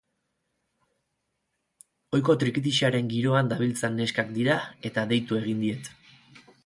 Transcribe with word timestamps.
Ohiko 2.17 2.35
trikitixaren 2.43 3.11
giroan 3.13 3.51
dabiltzan 3.53 4.01
neskak 4.01 4.33
dira, 4.39 4.57
eta 4.91 5.05
deitu 5.13 5.39
egin 5.43 5.63
diet. 5.67 5.93